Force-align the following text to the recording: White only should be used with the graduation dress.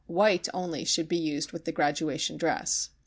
White 0.07 0.47
only 0.51 0.83
should 0.83 1.07
be 1.07 1.15
used 1.15 1.51
with 1.51 1.65
the 1.65 1.71
graduation 1.71 2.35
dress. 2.35 2.89